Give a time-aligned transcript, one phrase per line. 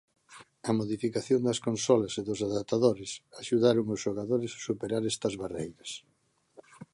[0.69, 3.11] A modificación das consolas e os adaptadores
[3.41, 5.91] axudaron os xogadores a superar estas barreiras.